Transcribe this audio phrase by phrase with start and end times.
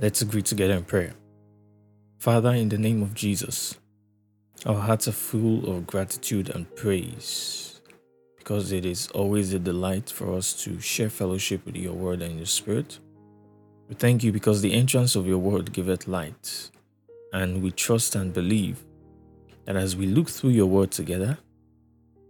[0.00, 1.14] Let's agree together in prayer.
[2.20, 3.76] Father, in the name of Jesus,
[4.64, 7.80] our hearts are full of gratitude and praise
[8.38, 12.36] because it is always a delight for us to share fellowship with your word and
[12.36, 13.00] your spirit.
[13.88, 16.70] We thank you because the entrance of your word giveth light,
[17.32, 18.84] and we trust and believe
[19.64, 21.38] that as we look through your word together,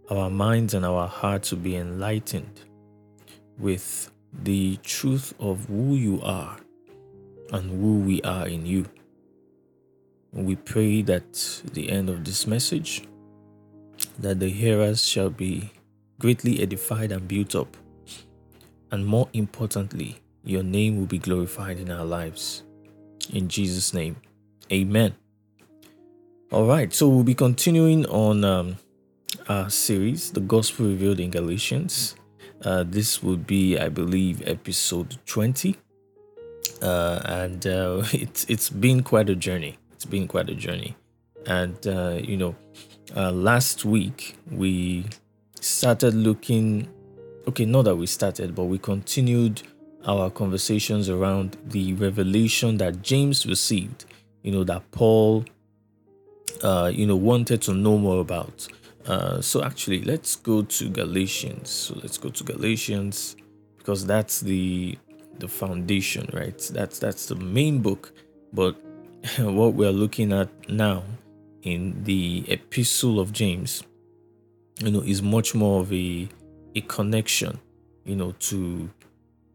[0.09, 2.61] our minds and our hearts will be enlightened
[3.59, 4.09] with
[4.41, 6.57] the truth of who you are
[7.51, 8.85] and who we are in you.
[10.31, 13.07] We pray that the end of this message
[14.19, 15.71] that the hearers shall be
[16.19, 17.75] greatly edified and built up.
[18.91, 22.63] And more importantly, your name will be glorified in our lives.
[23.31, 24.17] In Jesus' name,
[24.71, 25.15] amen.
[26.51, 28.77] All right, so we'll be continuing on um,
[29.47, 32.15] our series, The Gospel Revealed in Galatians.
[32.63, 35.75] Uh, this will be, I believe, episode 20
[36.81, 39.77] uh, and uh, it's it's been quite a journey.
[39.93, 40.95] It's been quite a journey,
[41.45, 42.55] and uh, you know,
[43.15, 45.05] uh, last week we
[45.59, 46.87] started looking.
[47.47, 49.63] Okay, not that we started, but we continued
[50.05, 54.05] our conversations around the revelation that James received.
[54.43, 55.45] You know that Paul,
[56.63, 58.67] uh, you know, wanted to know more about.
[59.05, 61.69] Uh, so actually, let's go to Galatians.
[61.69, 63.35] So let's go to Galatians
[63.77, 64.97] because that's the
[65.39, 66.57] the foundation, right?
[66.73, 68.11] That's that's the main book.
[68.53, 68.75] But
[69.39, 71.03] what we're looking at now
[71.63, 73.83] in the epistle of James,
[74.79, 76.27] you know, is much more of a
[76.75, 77.59] a connection,
[78.05, 78.89] you know, to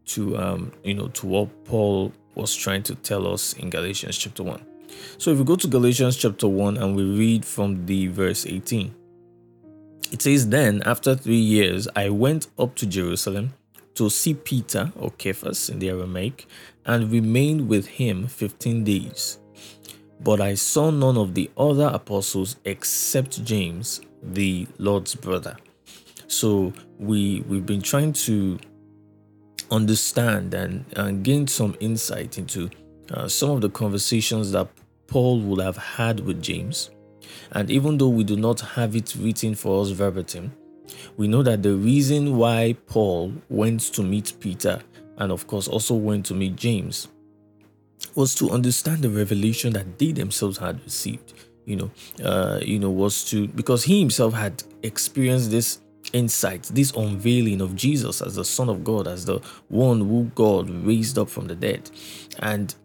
[0.05, 4.43] to um, you know, to what Paul was trying to tell us in Galatians chapter
[4.43, 4.63] 1.
[5.17, 8.93] So if we go to Galatians chapter 1 and we read from the verse 18,
[10.11, 13.53] it says, Then after three years I went up to Jerusalem
[13.95, 16.47] to see Peter or Cephas in the Aramaic
[16.85, 19.39] and remained with him 15 days.
[20.21, 25.57] But I saw none of the other apostles except James, the Lord's brother.
[26.27, 28.59] So we we've been trying to
[29.71, 32.69] understand and, and gain some insight into
[33.11, 34.67] uh, some of the conversations that
[35.07, 36.89] Paul would have had with James.
[37.51, 40.51] And even though we do not have it written for us verbatim,
[41.17, 44.81] we know that the reason why Paul went to meet Peter
[45.17, 47.07] and, of course, also went to meet James
[48.15, 51.33] was to understand the revelation that they themselves had received.
[51.65, 51.91] You know,
[52.23, 55.79] uh, you know, was to because he himself had experienced this
[56.13, 60.69] insight, this unveiling of Jesus as the Son of God, as the one who God
[60.69, 61.89] raised up from the dead,
[62.39, 62.75] and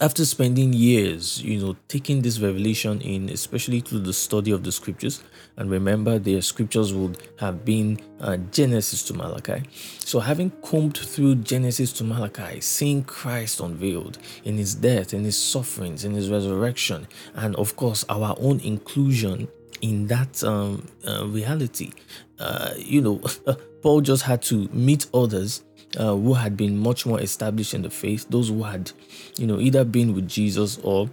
[0.00, 4.72] after spending years, you know, taking this revelation in, especially through the study of the
[4.72, 5.22] scriptures,
[5.56, 9.62] and remember, the scriptures would have been uh, Genesis to Malachi.
[9.98, 15.36] So, having combed through Genesis to Malachi, seeing Christ unveiled in his death, in his
[15.36, 19.48] sufferings, in his resurrection, and of course, our own inclusion
[19.80, 21.92] in that um, uh, reality,
[22.38, 23.20] uh, you know,
[23.82, 25.64] Paul just had to meet others
[25.96, 28.92] uh, who had been much more established in the faith, those who had,
[29.38, 31.08] you know, either been with Jesus or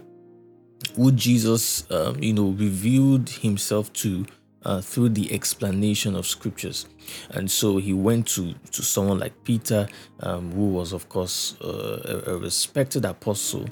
[0.94, 4.26] who Jesus, um, you know, revealed himself to
[4.66, 6.86] uh, through the explanation of scriptures.
[7.30, 9.86] And so he went to, to someone like Peter,
[10.20, 13.68] um, who was, of course, uh, a, a, respected apostle,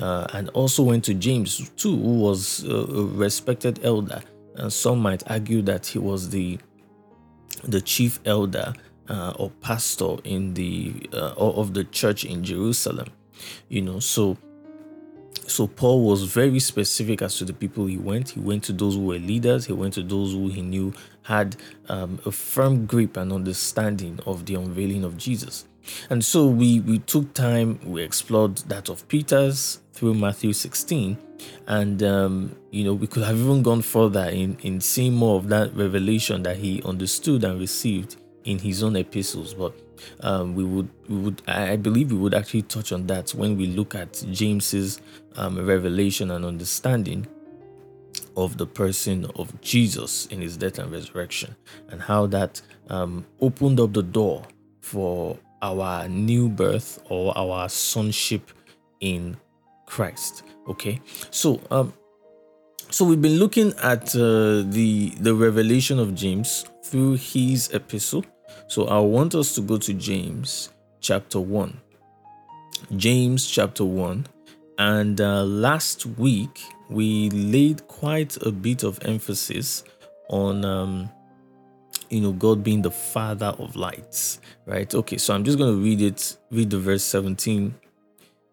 [0.00, 4.22] uh, and also went to James, too, who was a respected elder.
[4.54, 6.58] And some might argue that he was the
[7.64, 8.74] the chief elder
[9.08, 13.08] uh, or pastor in the uh, of the church in Jerusalem.
[13.68, 14.36] You know, so
[15.46, 18.30] so Paul was very specific as to the people he went.
[18.30, 19.66] He went to those who were leaders.
[19.66, 21.56] He went to those who he knew had
[21.88, 25.66] um, a firm grip and understanding of the unveiling of Jesus.
[26.10, 27.78] And so we we took time.
[27.84, 31.16] We explored that of Peter's through Matthew 16,
[31.68, 35.48] and um, you know we could have even gone further in in seeing more of
[35.48, 39.74] that revelation that he understood and received in his own epistles, but
[40.20, 43.66] um, we would we would I believe we would actually touch on that when we
[43.66, 45.00] look at James's
[45.34, 47.26] um, revelation and understanding
[48.36, 51.56] of the person of Jesus in his death and resurrection,
[51.88, 54.44] and how that um, opened up the door
[54.80, 58.52] for our new birth or our sonship
[59.00, 59.36] in
[59.86, 60.44] Christ.
[60.68, 61.00] Okay,
[61.30, 61.92] so um,
[62.90, 68.24] so we've been looking at uh, the the revelation of James through his epistle
[68.68, 70.70] so I want us to go to James
[71.00, 71.80] chapter 1.
[72.96, 74.26] James chapter 1.
[74.78, 79.84] And uh, last week, we laid quite a bit of emphasis
[80.28, 81.08] on, um,
[82.10, 84.92] you know, God being the Father of lights, right?
[84.92, 87.74] Okay, so I'm just going to read it, read the verse 17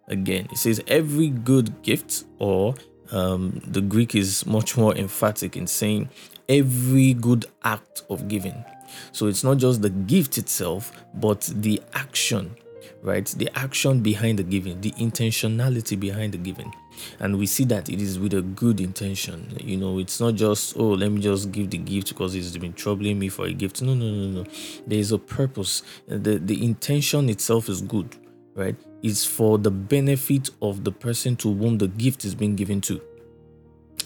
[0.07, 0.47] again.
[0.51, 2.75] It says every good gift, or
[3.13, 6.09] um, the Greek is much more emphatic in saying
[6.49, 8.65] every good act of giving.
[9.11, 12.55] So it's not just the gift itself, but the action,
[13.01, 13.25] right?
[13.25, 16.73] The action behind the giving, the intentionality behind the giving.
[17.19, 19.57] And we see that it is with a good intention.
[19.59, 22.73] You know, it's not just, oh, let me just give the gift because it's been
[22.73, 23.81] troubling me for a gift.
[23.81, 24.49] No, no, no, no.
[24.85, 25.81] There is a purpose.
[26.07, 28.15] The, the intention itself is good,
[28.53, 28.75] right?
[29.03, 33.01] It's for the benefit of the person to whom the gift is being given to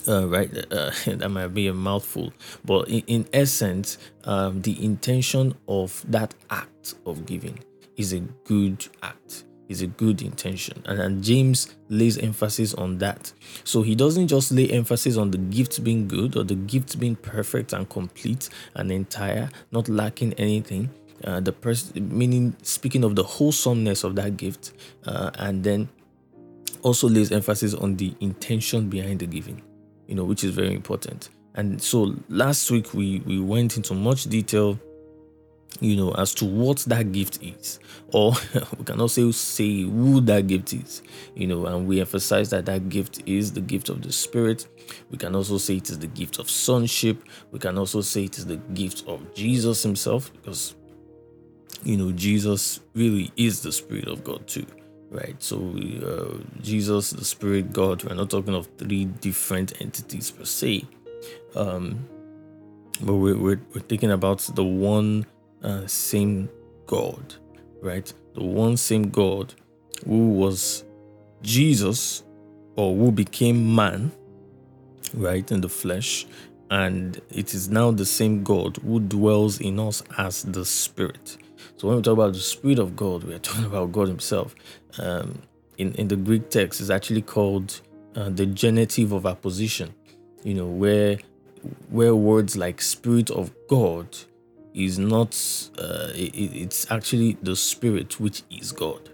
[0.07, 0.49] uh, right?
[0.71, 2.33] Uh, that might be a mouthful,
[2.65, 7.59] but in, in essence, um, the intention of that act of giving
[7.97, 13.31] is a good act, is a good intention, and, and James lays emphasis on that.
[13.63, 17.15] So he doesn't just lay emphasis on the gift being good or the gift being
[17.15, 20.89] perfect and complete and entire, not lacking anything.
[21.23, 24.73] Uh, the person, meaning speaking of the wholesomeness of that gift,
[25.05, 25.89] uh, and then
[26.83, 29.61] also lays emphasis on the intention behind the giving
[30.07, 31.29] you know, which is very important.
[31.53, 34.79] And so last week we we went into much detail,
[35.79, 37.79] you know, as to what that gift is,
[38.13, 38.33] or
[38.77, 41.01] we can also say who that gift is,
[41.35, 44.67] you know, and we emphasize that that gift is the gift of the Spirit.
[45.11, 47.23] We can also say it is the gift of sonship.
[47.51, 50.75] We can also say it is the gift of Jesus Himself, because
[51.83, 54.65] you know Jesus really is the Spirit of God too
[55.09, 55.41] right?
[55.41, 58.03] So uh, Jesus, the Spirit, God.
[58.03, 60.85] We're not talking of three different entities per se,
[61.55, 62.07] um,
[63.01, 65.25] but we're, we're, we're thinking about the one
[65.63, 66.49] uh, same
[66.85, 67.35] God,
[67.81, 68.11] right?
[68.33, 69.53] The one same God
[70.05, 70.83] who was
[71.41, 72.23] Jesus
[72.75, 74.11] or who became man,
[75.13, 76.25] right, in the flesh.
[76.69, 81.37] And it is now the same God who dwells in us as the Spirit.
[81.77, 84.55] So when we talk about the Spirit of God, we are talking about God Himself.
[84.99, 85.41] Um,
[85.77, 87.81] in in the Greek text, is actually called
[88.15, 89.93] uh, the genitive of apposition.
[90.43, 91.19] You know, where
[91.89, 94.07] where words like Spirit of God
[94.73, 95.39] is not.
[95.77, 99.09] Uh, it, it's actually the Spirit which is God,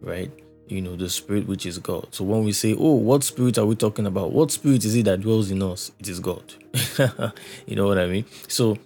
[0.00, 0.30] right?
[0.66, 2.08] You know, the Spirit which is God.
[2.10, 4.32] So when we say, "Oh, what Spirit are we talking about?
[4.32, 6.54] What Spirit is it that dwells in us?" It is God.
[7.66, 8.24] you know what I mean?
[8.48, 8.76] So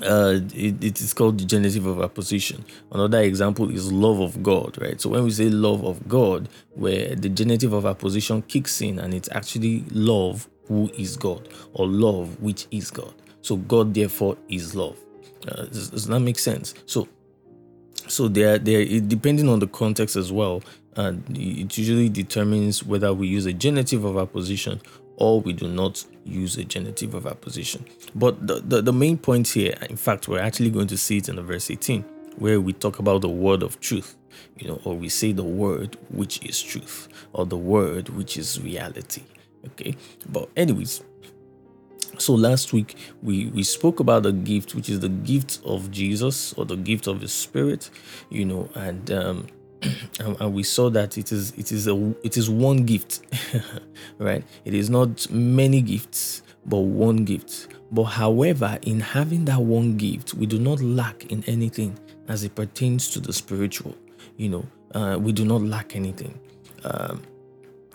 [0.00, 2.64] uh it, it is called the genitive of apposition.
[2.90, 5.00] Another example is love of god right?
[5.00, 9.12] So when we say love of god where the genitive of apposition kicks in and
[9.12, 13.14] it's actually love who is god or love which is god.
[13.42, 14.96] So god therefore is love.
[15.46, 16.74] Uh, does, does that make sense?
[16.86, 17.08] So
[18.08, 20.62] so there there depending on the context as well
[20.96, 24.80] uh, it usually determines whether we use a genitive of apposition
[25.16, 27.84] or we do not use a genitive of apposition.
[28.14, 31.28] But the, the, the main point here, in fact, we're actually going to see it
[31.28, 32.02] in the verse 18,
[32.36, 34.16] where we talk about the word of truth,
[34.58, 38.60] you know, or we say the word which is truth, or the word which is
[38.60, 39.22] reality.
[39.66, 39.96] Okay.
[40.28, 41.02] But anyways,
[42.18, 46.52] so last week we we spoke about the gift which is the gift of jesus
[46.54, 47.90] or the gift of the spirit
[48.28, 49.46] you know and um
[50.20, 53.20] and, we saw that it is it is a it is one gift
[54.18, 54.44] right?
[54.64, 57.68] It is not many gifts but one gift.
[57.90, 61.98] But however in having that one gift we do not lack in anything
[62.28, 63.96] as it pertains to the spiritual
[64.36, 64.66] you know?
[64.94, 66.38] Uh, we do not lack anything.
[66.84, 67.22] Um,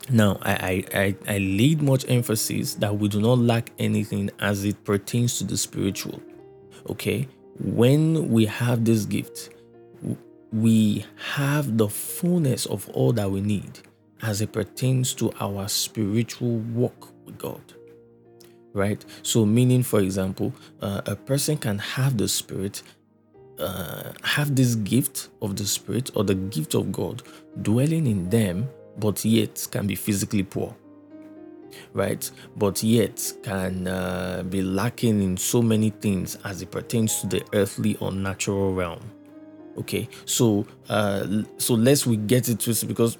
[0.09, 4.83] now I, I, I i much emphasis that we do not lack anything as it
[4.83, 6.21] pertains to the spiritual
[6.89, 7.27] okay?
[7.59, 9.50] When we have this gift
[10.61, 13.79] we have the fullness of all that we need
[14.21, 17.61] as it pertains to our spiritual walk with God.
[18.73, 19.03] Right?
[19.23, 22.83] So, meaning, for example, uh, a person can have the Spirit,
[23.59, 27.23] uh, have this gift of the Spirit or the gift of God
[27.61, 30.75] dwelling in them, but yet can be physically poor.
[31.93, 32.29] Right?
[32.55, 37.43] But yet can uh, be lacking in so many things as it pertains to the
[37.53, 39.01] earthly or natural realm
[39.77, 41.25] okay so uh
[41.57, 43.17] so lest we get it twisted because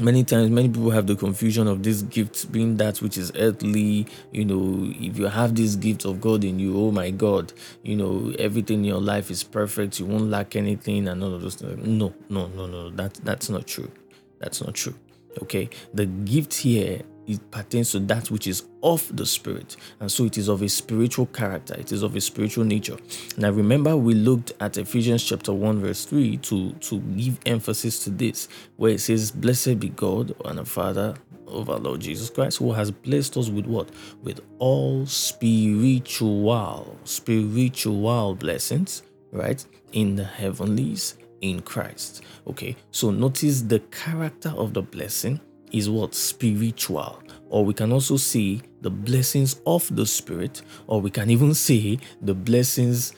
[0.00, 4.06] many times many people have the confusion of this gift being that which is earthly.
[4.32, 7.52] You know if you have this gift of god in you oh my god
[7.82, 9.98] you know everything in your life is perfect.
[9.98, 11.86] You won't lack anything and all of those things.
[11.86, 12.90] No no no no.
[12.90, 13.90] That that's not true.
[14.38, 14.94] That's not true.
[15.42, 19.76] Okay the gift here it pertains to that which is of the spirit.
[20.00, 21.74] And so it is of a spiritual character.
[21.74, 22.96] It is of a spiritual nature.
[23.36, 28.10] Now remember we looked at ephesians chapter 1 verse 3 to to give emphasis to
[28.10, 31.14] this where it says blessed be god and the father
[31.46, 33.88] of our lord jesus christ who has blessed us with what?
[34.22, 39.02] With all spiritual spiritual blessings
[39.32, 42.22] right in the heavenlies in Christ.
[42.46, 45.40] Okay, so notice the character of the blessing
[45.72, 46.14] is what?
[46.14, 47.22] Spiritual.
[47.48, 51.98] Or we can also say the blessings of the Spirit, or we can even say
[52.20, 53.12] the blessings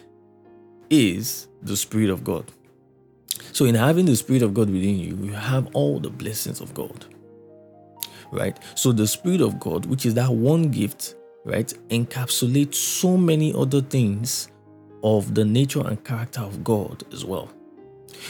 [0.91, 2.51] is the Spirit of God.
[3.53, 6.75] So, in having the Spirit of God within you, you have all the blessings of
[6.75, 7.07] God.
[8.31, 8.59] Right?
[8.75, 11.15] So, the Spirit of God, which is that one gift,
[11.45, 14.49] right, encapsulates so many other things
[15.03, 17.51] of the nature and character of God as well.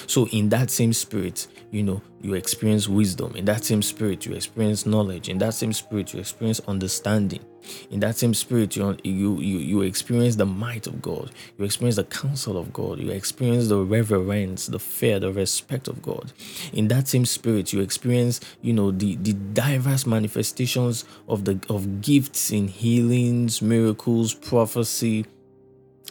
[0.07, 3.37] So, in that same spirit, you know, you experience wisdom.
[3.37, 5.29] In that same spirit, you experience knowledge.
[5.29, 7.45] In that same spirit, you experience understanding.
[7.91, 11.31] In that same spirit, you, you, you, you experience the might of God.
[11.59, 12.99] You experience the counsel of God.
[12.99, 16.33] You experience the reverence, the fear, the respect of God.
[16.73, 22.01] In that same spirit, you experience, you know, the, the diverse manifestations of the of
[22.01, 25.27] gifts in healings, miracles, prophecy,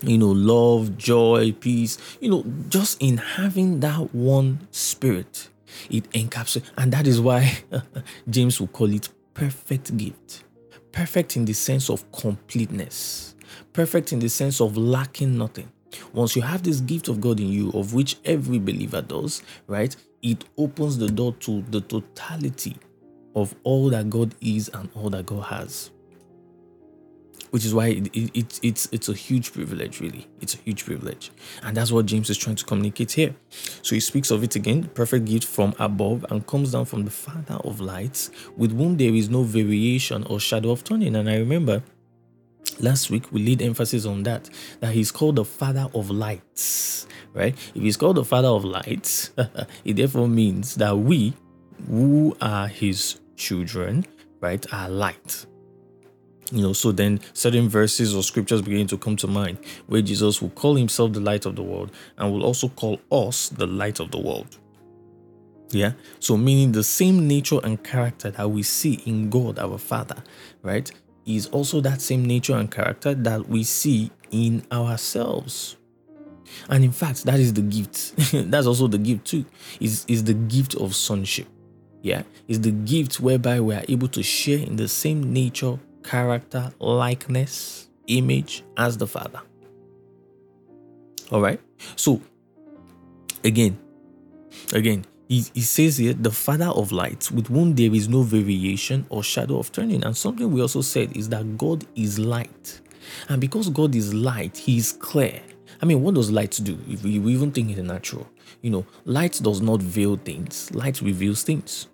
[0.04, 5.50] you know, love, joy, peace, you know, just in having that one spirit,
[5.90, 7.58] it encapsulates, and that is why
[8.30, 10.44] James will call it perfect gift.
[10.92, 13.36] Perfect in the sense of completeness,
[13.74, 15.72] perfect in the sense of lacking nothing.
[16.14, 19.96] Once you have this gift of God in you, of which every believer does, right,
[20.22, 22.76] it opens the door to the totality
[23.36, 25.92] of all that God is and all that God has
[27.52, 30.28] which is why it, it, it, it's it's a huge privilege really.
[30.42, 31.32] It's a huge privilege.
[31.64, 33.36] And that's what james is trying to communicate here.
[33.82, 37.12] So he speaks of it again perfect gift from above and comes down from the
[37.12, 41.16] father of lights with whom there is no variation or shadow of turning.
[41.16, 41.82] And i remember
[42.80, 44.50] last week we laid emphasis on that
[44.80, 47.54] that he's called the father of lights right?
[47.76, 49.32] If he's called the father of lights
[49.86, 51.34] it therefore means that we
[51.88, 54.06] who are his children
[54.42, 55.46] right are light
[56.52, 60.42] you know so then certain verses or scriptures begin to come to mind where jesus
[60.42, 64.00] will call himself the light of the world and will also call us the light
[64.00, 64.58] of the world.
[65.72, 65.94] Yeah?
[66.20, 70.24] So meaning the same nature and character that we see in god our father
[70.64, 70.90] right
[71.26, 75.76] is also that same nature and character that we see in ourselves.
[76.70, 78.14] And in fact that is the gift.
[78.50, 79.46] That's also the gift too.
[79.82, 81.48] Is is the gift of sonship.
[82.02, 82.24] Yeah?
[82.48, 85.78] Is the gift whereby we are able to share in the same nature
[86.08, 89.42] character, likeness, image as the Father.
[91.32, 91.60] All right.
[91.98, 92.22] So,
[93.44, 93.78] again,
[94.74, 99.06] again, he, he says here, the Father of lights, with whom there is no variation
[99.10, 100.04] or shadow of turning.
[100.06, 102.80] And something we also said is that God is light.
[103.28, 105.42] And because God is light, He is clear.
[105.82, 106.78] I mean, what does light do?
[106.88, 108.28] If we even think in the natural,
[108.62, 111.88] you know, light does not veil things, light reveals things,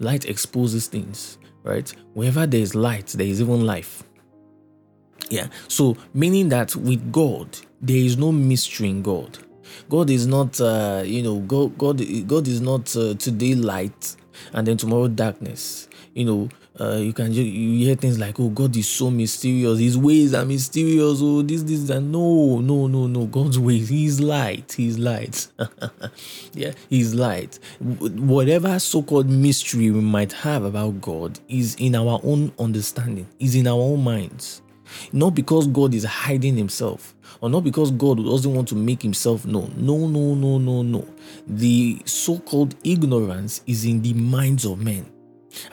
[0.00, 1.92] light exposes things, right?
[2.14, 4.02] Wherever there is light, there is even life.
[5.28, 5.48] Yeah.
[5.68, 9.38] So, meaning that with God, there is no mystery in God.
[9.88, 14.16] God is not, uh, you know, God, God, God is not uh, today light
[14.52, 15.88] and then tomorrow darkness.
[16.14, 16.48] You know,
[16.78, 19.78] uh, you can you hear things like, "Oh, God is so mysterious.
[19.80, 21.18] His ways are mysterious.
[21.20, 23.26] Oh, this, this, that." no, no, no, no.
[23.26, 23.88] God's ways.
[23.88, 24.72] He's light.
[24.72, 25.48] He's light.
[26.54, 27.58] yeah, He's light.
[27.80, 33.26] Whatever so-called mystery we might have about God is in our own understanding.
[33.40, 34.62] Is in our own minds.
[35.12, 39.44] Not because God is hiding Himself, or not because God doesn't want to make Himself
[39.44, 39.74] known.
[39.76, 41.06] No, no, no, no, no.
[41.48, 45.06] The so-called ignorance is in the minds of men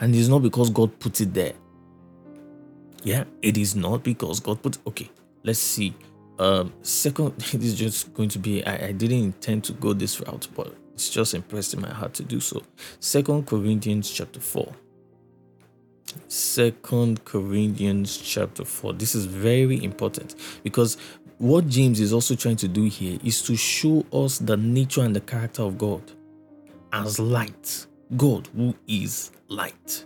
[0.00, 1.54] and it's not because God put it there.
[3.02, 5.10] Yeah, it is not because God put okay.
[5.44, 5.94] Let's see.
[6.38, 10.20] Um, second, this is just going to be I, I didn't intend to go this
[10.20, 12.62] route, but it's just impressed in my heart to do so.
[13.00, 14.72] Second Corinthians chapter 4.
[16.26, 18.94] Second Corinthians chapter 4.
[18.94, 20.96] This is very important because
[21.38, 25.14] what James is also trying to do here is to show us the nature and
[25.14, 26.02] the character of God
[26.92, 27.86] as light.
[28.16, 30.04] God who is light.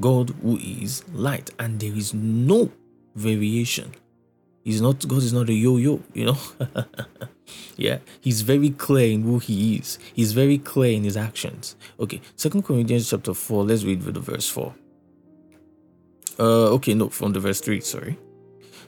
[0.00, 2.70] God who is light, and there is no
[3.14, 3.92] variation.
[4.62, 6.38] He's not God is not a yo-yo, you know.
[7.76, 9.98] yeah, he's very clear in who he is.
[10.12, 11.76] He's very clear in his actions.
[12.00, 13.64] Okay, Second Corinthians chapter four.
[13.64, 14.74] Let's read the verse four.
[16.38, 17.80] Uh, okay, no, from the verse three.
[17.80, 18.18] Sorry.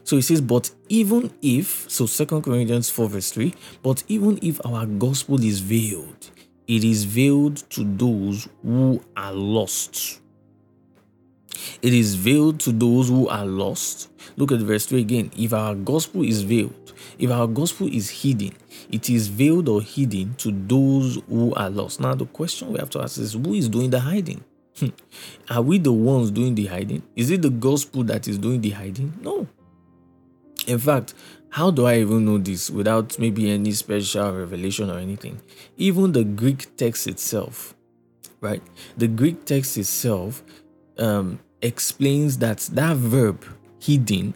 [0.03, 3.53] So he says, but even if so, Second Corinthians four verse three.
[3.81, 6.31] But even if our gospel is veiled,
[6.69, 10.21] it is veiled to those who are lost.
[11.81, 14.09] It is veiled to those who are lost.
[14.37, 15.31] Look at verse 3 again.
[15.35, 18.53] If our gospel is veiled, if our gospel is hidden,
[18.91, 22.01] it is veiled or hidden to those who are lost.
[22.01, 24.43] Now, the question we have to ask is who is doing the hiding?
[24.77, 24.89] Hmm.
[25.49, 27.01] are we the ones doing the hiding?
[27.15, 29.11] Is it the gospel that is doing the hiding?
[29.21, 29.47] No.
[30.67, 31.15] In fact,
[31.49, 35.41] how do I even know this without maybe any special revelation or anything?
[35.77, 37.75] Even the Greek text itself,
[38.39, 38.61] right?
[38.97, 40.43] The Greek text itself
[40.97, 43.45] um, explains that that verb
[43.79, 44.35] hidden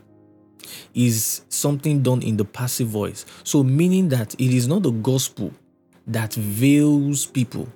[0.93, 3.25] is something done in the passive voice.
[3.43, 5.53] So, meaning that it is not the gospel
[6.07, 7.67] that veils people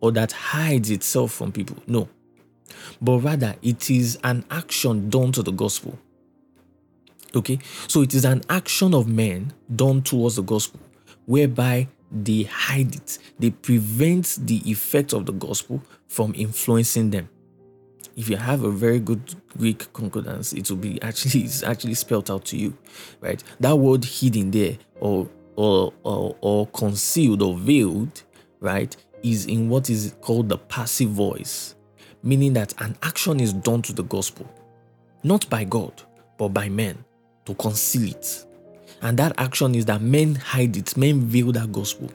[0.00, 1.76] or that hides itself from people.
[1.86, 2.08] No.
[3.00, 5.98] But rather, it is an action done to the gospel.
[7.34, 7.58] Okay?
[7.88, 10.80] So, it is an action of men done towards the gospel
[11.26, 17.28] whereby they hide it, they prevent the effect of the gospel from influencing them
[18.16, 22.30] if you have a very good Greek concordance, it will be actually it's actually spelled
[22.30, 22.76] out to you,
[23.20, 23.42] right?
[23.60, 28.22] That word hidden there or or or, or concealed or veiled,
[28.60, 31.74] right, is in what is called the passive voice,
[32.22, 34.48] meaning that an action is done to the gospel,
[35.22, 36.02] not by God,
[36.38, 37.04] but by men
[37.44, 38.46] to conceal it.
[39.00, 42.10] And that action is that men hide it, men veil that gospel.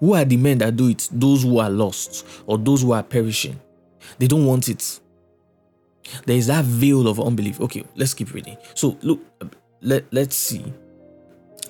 [0.00, 1.08] Who are the men that do it?
[1.12, 3.60] Those who are lost or those who are perishing.
[4.18, 5.00] They don't want it.
[6.24, 7.60] There is that veil of unbelief.
[7.60, 8.56] Okay, let's keep reading.
[8.74, 9.20] So look,
[9.80, 10.64] let, let's see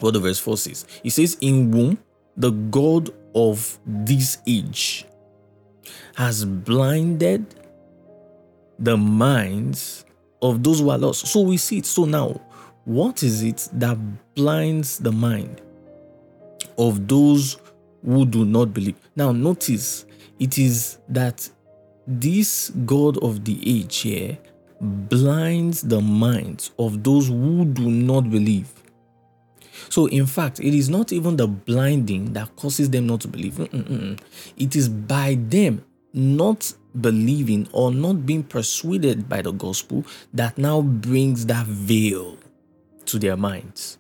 [0.01, 0.87] what the verse 4 says.
[1.05, 1.99] It says, In whom
[2.37, 5.07] the God of this age
[6.17, 7.47] has blinded
[8.79, 10.06] the minds
[10.43, 11.27] of those who are lost.
[11.27, 11.87] So we see it.
[11.87, 12.41] So now,
[12.85, 13.99] what is it that
[14.35, 15.61] blinds the mind
[16.79, 17.59] of those
[18.05, 18.97] who do not believe?
[19.17, 20.07] Now, notice
[20.39, 21.49] it is that
[22.07, 24.39] this God of the age here
[24.81, 28.73] blinds the minds of those who do not believe.
[29.89, 33.55] So, in fact, it is not even the blinding that causes them not to believe.
[33.55, 34.19] Mm-mm-mm.
[34.57, 40.81] It is by them not believing or not being persuaded by the gospel that now
[40.81, 42.39] brings that veil
[43.07, 43.99] to their minds.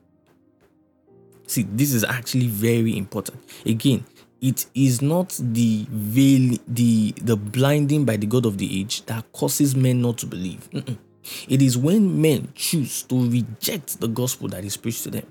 [1.47, 3.41] See, this is actually very important.
[3.65, 4.05] Again,
[4.41, 9.33] it is not the veil, the the blinding by the God of the age that
[9.33, 10.69] causes men not to believe.
[10.73, 10.99] Mm-mm.
[11.49, 15.27] It is when men choose to reject the gospel that is preached to them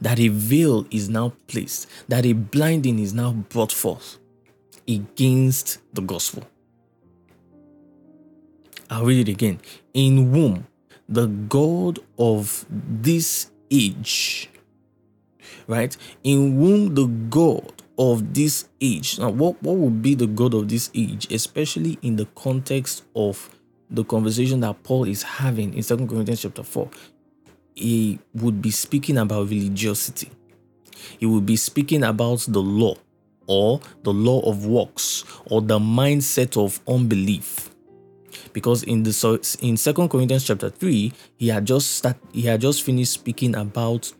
[0.00, 4.18] that a veil is now placed, that a blinding is now brought forth
[4.88, 6.44] against the gospel.
[8.90, 9.60] I'll read it again.
[9.92, 10.66] In whom
[11.08, 14.50] the God of this age,
[15.66, 15.96] right?
[16.22, 19.18] In whom the God of this age.
[19.18, 23.50] Now, what, what would be the God of this age, especially in the context of
[23.90, 26.88] the conversation that Paul is having in Second Corinthians chapter 4?
[27.74, 30.30] He would be speaking about religiosity.
[31.18, 32.96] He would be speaking about the law
[33.46, 37.73] or the law of works or the mindset of unbelief
[38.52, 42.82] because in the in second corinthians chapter 3 he had just start he had just
[42.82, 44.12] finished speaking about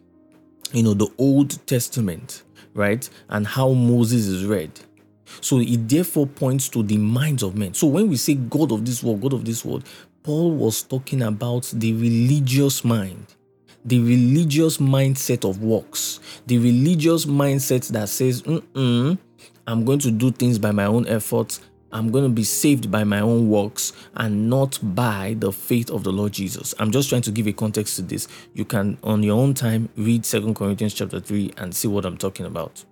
[0.73, 2.43] you know the old testament
[2.75, 3.09] right?
[3.29, 4.81] And how Moses is read.
[5.41, 7.75] So it therefore points to the minds of men.
[7.75, 9.85] So when we say God of this world, God of this world,
[10.23, 13.27] Paul was talking about the religious mind,
[13.85, 20.59] the religious mindset of works, the religious mindset that says, I'm going to do things
[20.59, 21.61] by my own efforts.
[21.95, 26.03] I'm going to be saved by my own works and not by the faith of
[26.03, 26.75] the Lord Jesus.
[26.81, 28.27] I'm just trying to give a context to this.
[28.53, 32.17] You can, on your own time, read Second Corinthians chapter 3 and see what I'm
[32.17, 32.85] talking about.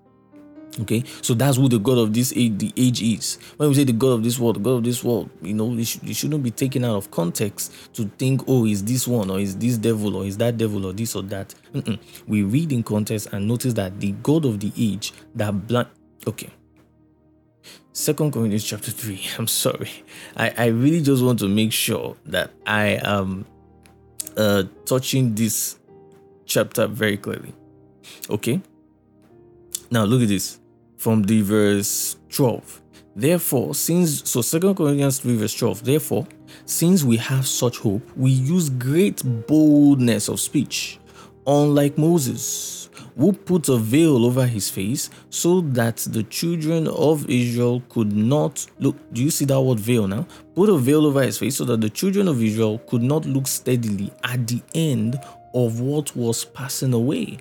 [0.80, 3.38] Okay, so that's who the God of this age, the age is.
[3.58, 5.70] When we say the God of this world, the God of this world, you know,
[5.76, 9.30] it, should, it shouldn't be taken out of context to think, oh, is this one
[9.30, 11.54] or is this devil or is that devil or this or that.
[11.74, 11.98] Mm-mm.
[12.26, 15.88] We read in context and notice that the God of the age that blind.
[16.26, 16.48] Okay,
[17.92, 19.20] Second Corinthians chapter 3.
[19.38, 19.90] I'm sorry.
[20.36, 23.44] I, I really just want to make sure that I am
[24.36, 25.78] uh, touching this
[26.46, 27.54] chapter very clearly.
[28.30, 28.60] Okay?
[29.90, 30.58] Now look at this
[30.96, 32.80] from the verse 12.
[33.14, 36.26] Therefore, since so Second Corinthians 3 verse 12, therefore,
[36.64, 40.98] since we have such hope, we use great boldness of speech,
[41.46, 47.82] unlike Moses who put a veil over his face so that the children of Israel
[47.88, 48.96] could not look.
[49.12, 50.26] Do you see that word veil now?
[50.54, 53.46] Put a veil over his face so that the children of Israel could not look
[53.46, 55.18] steadily at the end
[55.54, 57.38] of what was passing away,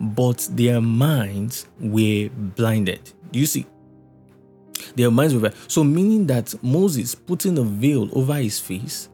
[0.00, 3.12] but their minds were blinded.
[3.30, 3.66] Do you see?
[4.94, 9.08] Their minds were so meaning that Moses putting a veil over his face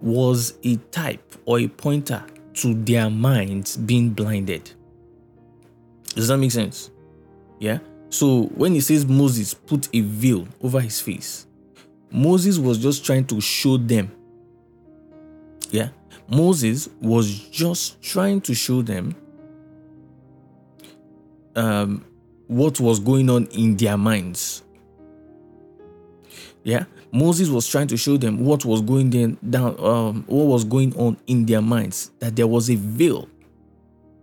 [0.00, 4.72] was a type or a pointer to their minds being blinded.
[6.14, 6.90] Does that make sense?
[7.58, 7.78] Yeah.
[8.10, 11.46] So when he says Moses put a veil over his face,
[12.10, 14.12] Moses was just trying to show them,
[15.70, 15.88] yeah,
[16.28, 19.14] Moses was just trying to show them
[21.56, 22.04] um,
[22.46, 24.62] what was going on in their minds.
[26.64, 30.94] Yeah, Moses was trying to show them what was going down, um, what was going
[30.96, 32.10] on in their minds.
[32.18, 33.28] That there was a veil,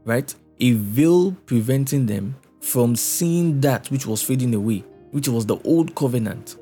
[0.06, 0.34] right?
[0.60, 5.96] A veil preventing them from seeing that which was fading away, which was the old
[5.96, 6.58] covenant.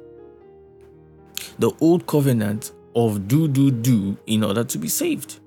[1.60, 5.40] The old covenant of do, do, do in order to be saved.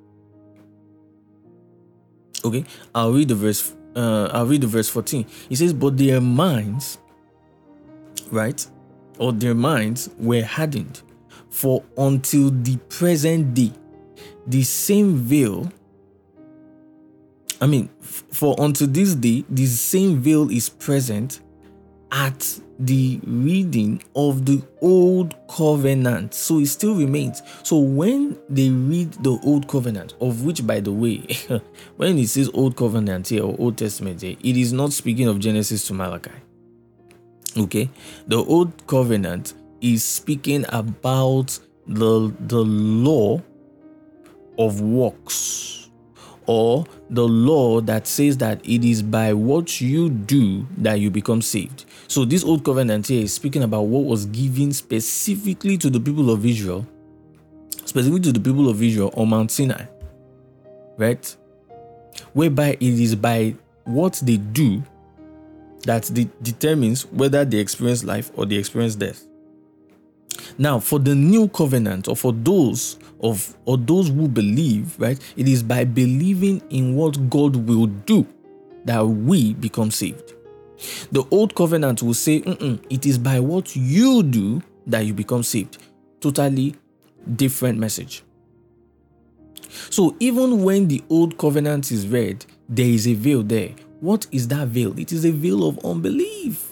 [2.44, 3.74] Okay, I'll read the verse.
[3.94, 5.26] Uh, I'll read the verse 14.
[5.50, 6.98] It says, But their minds,
[8.30, 8.64] right,
[9.18, 11.02] or their minds were hardened,
[11.50, 13.72] for until the present day,
[14.46, 15.70] the same veil
[17.60, 21.40] I mean, for unto this day, the same veil is present
[22.10, 26.32] at the reading of the old covenant.
[26.32, 27.42] So it still remains.
[27.62, 31.18] So when they read the old covenant, of which, by the way,
[31.96, 35.38] when it says old covenant here or Old Testament here, it is not speaking of
[35.38, 36.30] Genesis to Malachi.
[37.56, 37.90] Okay,
[38.26, 43.42] the old covenant is speaking about the the law
[44.58, 45.79] of works
[46.50, 51.40] or the law that says that it is by what you do that you become
[51.40, 51.84] saved.
[52.08, 56.28] So, this old covenant here is speaking about what was given specifically to the people
[56.28, 56.84] of Israel,
[57.84, 59.84] specifically to the people of Israel on Mount Sinai,
[60.96, 61.36] right?
[62.32, 64.82] Whereby it is by what they do
[65.84, 69.24] that de- determines whether they experience life or they experience death.
[70.60, 75.48] Now, for the new covenant, or for those of or those who believe, right, it
[75.48, 78.26] is by believing in what God will do
[78.84, 80.34] that we become saved.
[81.12, 82.42] The old covenant will say,
[82.90, 85.78] it is by what you do that you become saved.
[86.20, 86.74] Totally
[87.36, 88.22] different message.
[89.88, 93.70] So, even when the old covenant is read, there is a veil there.
[94.00, 94.98] What is that veil?
[94.98, 96.69] It is a veil of unbelief.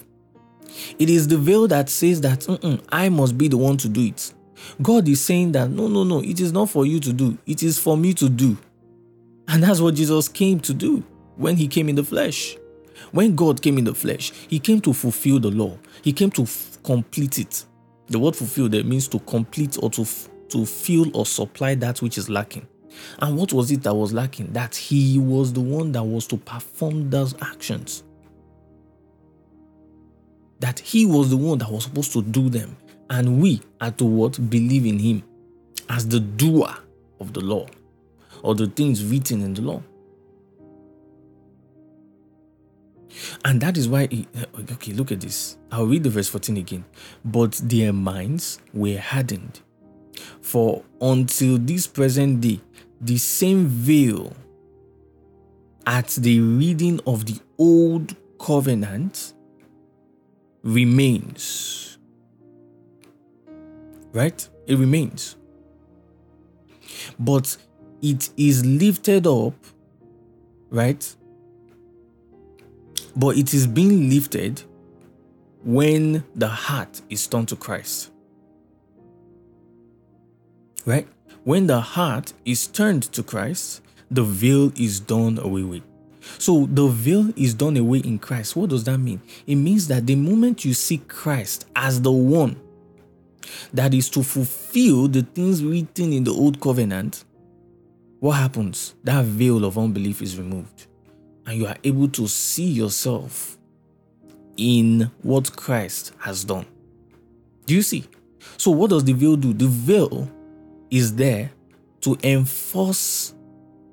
[0.97, 2.47] It is the veil that says that
[2.89, 4.33] I must be the one to do it.
[4.81, 7.63] God is saying that no, no, no, it is not for you to do, it
[7.63, 8.57] is for me to do.
[9.47, 11.03] And that's what Jesus came to do
[11.35, 12.57] when he came in the flesh.
[13.11, 16.43] When God came in the flesh, he came to fulfill the law, he came to
[16.43, 17.65] f- complete it.
[18.07, 22.01] The word fulfill there means to complete or to, f- to fill or supply that
[22.01, 22.67] which is lacking.
[23.19, 24.51] And what was it that was lacking?
[24.53, 28.03] That he was the one that was to perform those actions
[30.59, 32.75] that he was the one that was supposed to do them.
[33.09, 34.49] And we are to what?
[34.49, 35.23] Believe in him
[35.89, 36.75] as the doer
[37.19, 37.65] of the law
[38.43, 39.81] or the things written in the law.
[43.43, 45.57] And that is why, he, eh, okay, look at this.
[45.71, 46.85] I'll read the verse 14 again.
[47.25, 49.61] But their minds were hardened.
[50.41, 52.61] For until this present day,
[53.01, 54.33] the same veil
[55.87, 59.33] at the reading of the old covenant
[60.63, 61.97] remains.
[64.11, 64.47] Right?
[64.67, 65.35] It remains.
[67.19, 67.57] But
[68.01, 69.53] it is lifted up,
[70.69, 71.15] right?
[73.15, 74.63] But it is being lifted
[75.63, 78.11] when the heart is turned to Christ.
[80.85, 81.07] Right?
[81.43, 85.83] When the heart is turned to Christ, the veil is done away with.
[86.37, 88.55] So the veil is done away in Christ.
[88.55, 89.21] What does that mean?
[89.47, 92.59] It means that the moment you see Christ as the one
[93.73, 97.25] that is to fulfill the things written in the old covenant,
[98.19, 98.95] what happens?
[99.03, 100.87] That veil of unbelief is removed.
[101.45, 103.57] And you are able to see yourself
[104.57, 106.65] in what Christ has done.
[107.65, 108.03] Do you see?
[108.57, 109.53] So, what does the veil do?
[109.53, 110.29] The veil
[110.91, 111.51] is there
[112.01, 113.33] to enforce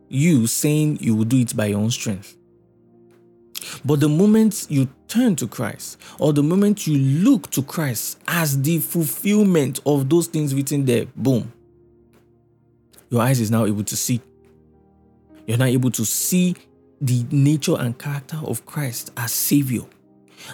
[0.08, 2.36] you saying you will do it by your own strength.
[3.84, 8.60] But the moment you turn to Christ, or the moment you look to Christ as
[8.62, 11.52] the fulfillment of those things written there, boom,
[13.10, 14.20] your eyes is now able to see.
[15.46, 16.56] You're now able to see
[17.00, 19.82] the nature and character of Christ as Savior.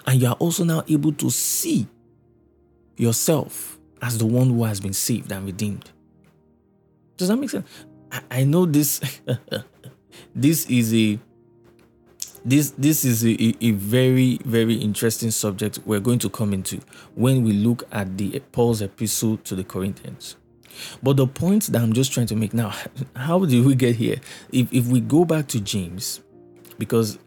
[0.06, 1.86] And you are also now able to see
[2.96, 5.90] yourself as the one who has been saved and redeemed.
[7.16, 7.68] Does that make sense?
[8.30, 9.00] I know this
[10.34, 11.18] this is a
[12.44, 16.80] this this is a, a very very interesting subject we're going to come into
[17.14, 20.36] when we look at the Paul's epistle to the Corinthians.
[21.02, 22.74] But the point that I'm just trying to make now,
[23.16, 24.16] how did we get here?
[24.52, 26.20] If if we go back to James,
[26.78, 27.18] because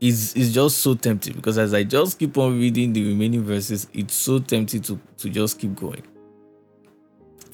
[0.00, 3.86] it's, it's just so tempting because as I just keep on reading the remaining verses,
[3.92, 6.02] it's so tempting to, to just keep going.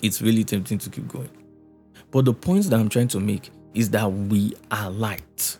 [0.03, 1.31] It's really tempting to keep going.
[2.17, 5.59] But the point that I'm trying to make is that we are light.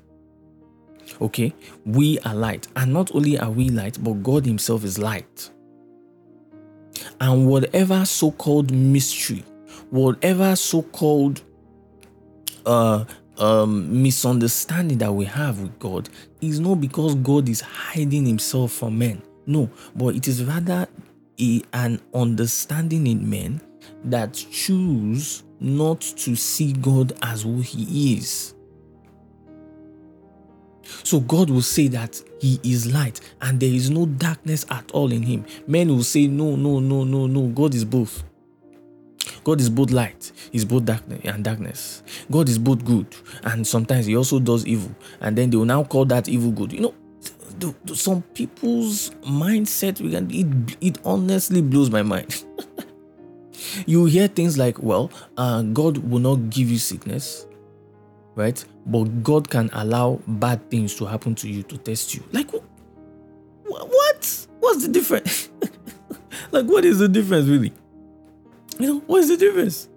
[1.21, 1.53] Okay?
[1.85, 2.67] We are light.
[2.77, 5.51] And not only are we light, but God Himself is light.
[7.21, 9.45] And whatever so called mystery,
[9.91, 11.43] whatever so called
[12.65, 13.05] uh,
[13.37, 16.09] um, misunderstanding that we have with God
[16.41, 19.21] is not because God is hiding Himself from men.
[19.45, 20.89] No, but it is rather
[21.39, 23.61] a, an understanding in men
[24.05, 28.55] that choose not to see God as who He is.
[31.03, 35.13] So God will say that He is light and there is no darkness at all
[35.13, 35.45] in Him.
[35.67, 38.23] Men will say, No, no, no, no, no, God is both.
[39.45, 42.03] God is both light, He's both darkness and darkness.
[42.31, 43.07] God is both good,
[43.45, 46.73] and sometimes He also does evil, and then they will now call that evil good.
[46.73, 46.95] You know,
[47.59, 52.45] the, the, some people's mindset, it it honestly blows my mind.
[53.87, 57.47] you hear things like, "Well, uh, God will not give you sickness."
[58.37, 58.65] right?
[58.87, 62.23] But God can allow bad things to happen to you to test you.
[62.31, 62.49] Like,
[63.65, 64.47] what?
[64.61, 65.49] What's the difference?
[66.53, 67.73] like, what is the difference, really?
[68.79, 69.89] You know, what is the difference?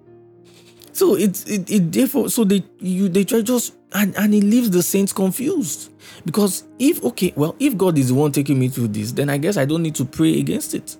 [0.93, 4.69] So it's it, it therefore so they you they try just and and it leaves
[4.69, 5.93] the saints confused
[6.25, 9.37] because if okay well if God is the one taking me through this then I
[9.37, 10.97] guess I don't need to pray against it.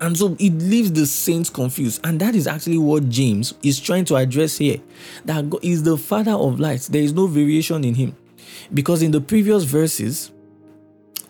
[0.00, 2.00] And so it leaves the saints confused.
[2.04, 4.78] And that is actually what James is trying to address here.
[5.24, 6.88] That God is the father of lights.
[6.88, 8.14] There is no variation in him.
[8.74, 10.32] Because in the previous verses,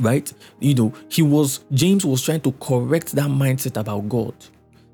[0.00, 4.34] right, you know, he was, James was trying to correct that mindset about God.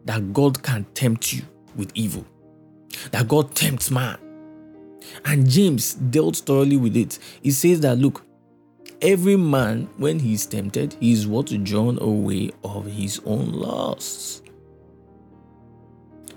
[0.04, 1.42] That God can tempt you
[1.76, 2.26] with evil.
[3.10, 4.18] That God tempts man.
[5.24, 7.18] And James dealt thoroughly with it.
[7.42, 8.22] He says that, look,
[9.02, 14.42] Every man, when he is tempted, he is what drawn away of his own lusts.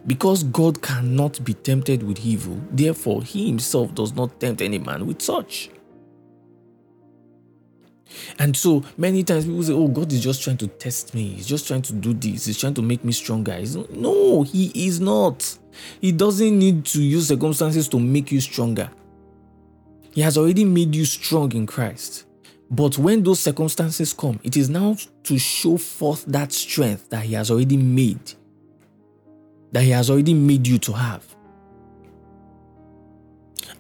[0.08, 5.06] Because God cannot be tempted with evil, therefore he himself does not tempt any man
[5.06, 5.70] with such.
[8.40, 11.34] And so many times people say, Oh, God is just trying to test me.
[11.34, 12.46] He's just trying to do this.
[12.46, 13.62] He's trying to make me stronger.
[13.92, 15.58] No, He is not.
[16.02, 18.90] He doesn't need to use circumstances to make you stronger.
[20.14, 22.26] He has already made you strong in Christ.
[22.70, 27.34] But when those circumstances come, it is now to show forth that strength that He
[27.34, 28.34] has already made,
[29.72, 31.24] that He has already made you to have.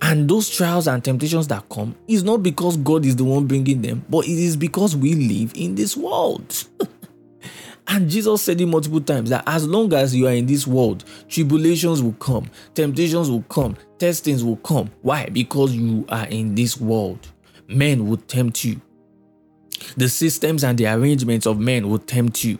[0.01, 3.81] And those trials and temptations that come is not because God is the one bringing
[3.81, 6.67] them, but it is because we live in this world.
[7.87, 11.05] and Jesus said it multiple times that as long as you are in this world,
[11.27, 14.91] tribulations will come, temptations will come, testings will come.
[15.01, 15.27] Why?
[15.27, 17.31] Because you are in this world
[17.67, 18.81] men would tempt you.
[19.97, 22.59] The systems and the arrangements of men would tempt you.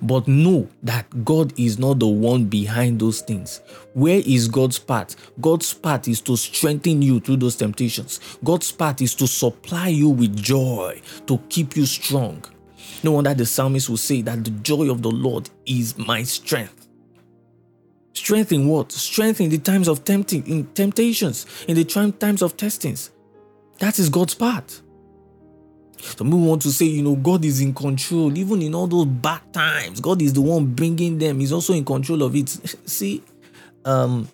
[0.00, 3.60] But know that God is not the one behind those things.
[3.94, 5.16] Where is God's part?
[5.40, 8.20] God's part is to strengthen you through those temptations.
[8.44, 12.44] God's part is to supply you with joy, to keep you strong.
[13.02, 16.86] No wonder the psalmist will say that the joy of the Lord is my strength.
[18.12, 18.92] Strength in what?
[18.92, 23.10] Strength in the times of tempting, in temptations, in the times of testings.
[23.82, 24.80] That is God's part.
[25.98, 29.06] Some people want to say, you know, God is in control, even in all those
[29.06, 29.98] bad times.
[30.00, 31.40] God is the one bringing them.
[31.40, 32.48] He's also in control of it.
[32.88, 33.24] See,
[33.84, 34.28] um,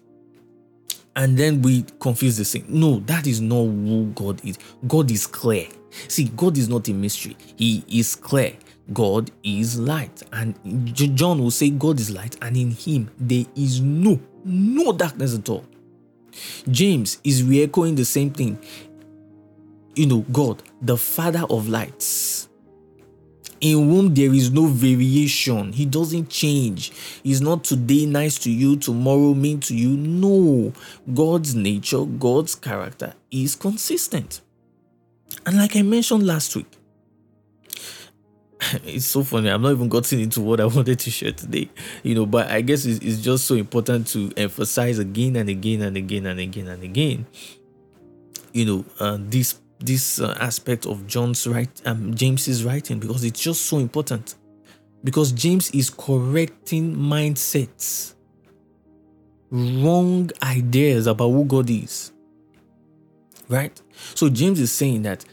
[1.16, 2.66] and then we confuse the thing.
[2.68, 4.58] No, that is not who God is.
[4.86, 5.68] God is clear.
[6.08, 7.34] See, God is not a mystery.
[7.56, 8.52] He is clear.
[8.92, 10.24] God is light.
[10.30, 15.34] And John will say, God is light, and in him there is no, no darkness
[15.34, 15.64] at all.
[16.70, 18.58] James is re echoing the same thing
[19.98, 22.48] you know, God, the Father of lights,
[23.60, 25.72] in whom there is no variation.
[25.72, 26.92] He doesn't change.
[27.24, 29.96] He's not today nice to you, tomorrow mean to you.
[29.96, 30.72] No,
[31.12, 34.40] God's nature, God's character is consistent.
[35.44, 36.70] And like I mentioned last week,
[38.84, 39.48] it's so funny.
[39.48, 41.70] I'm not even gotten into what I wanted to share today,
[42.04, 45.82] you know, but I guess it's, it's just so important to emphasize again and again
[45.82, 47.26] and again and again and again,
[48.52, 53.40] you know, uh, this this uh, aspect of John's right, um, James's writing because it's
[53.40, 54.34] just so important.
[55.04, 58.14] Because James is correcting mindsets,
[59.50, 62.12] wrong ideas about who God is.
[63.48, 63.80] Right?
[64.14, 65.24] So James is saying that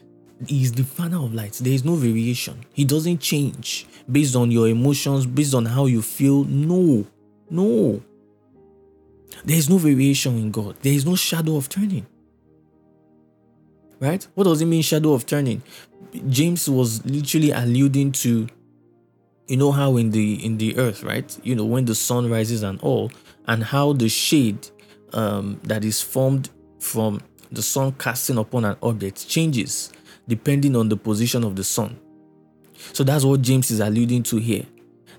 [0.47, 1.59] he is the father of lights.
[1.59, 2.63] There is no variation.
[2.73, 6.43] He doesn't change based on your emotions, based on how you feel.
[6.43, 7.05] No,
[7.49, 8.01] no.
[9.43, 10.75] There is no variation in God.
[10.81, 12.05] There is no shadow of turning
[13.99, 14.25] right?
[14.35, 15.61] What does it mean, shadow of turning?
[16.29, 18.47] James was literally alluding to
[19.47, 21.37] you know how in the in the earth, right?
[21.43, 23.11] You know when the sun rises and all,
[23.47, 24.67] and how the shade
[25.13, 29.91] um, that is formed from the sun casting upon an object changes
[30.27, 31.99] depending on the position of the sun.
[32.93, 34.65] So that's what James is alluding to here.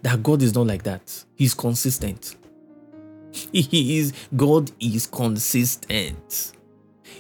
[0.03, 1.25] That God is not like that.
[1.35, 2.37] He's consistent.
[3.53, 6.53] He is God is consistent.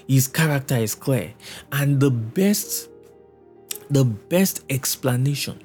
[0.08, 1.34] His character is clear.
[1.72, 2.90] And the best
[3.88, 5.60] the best explanation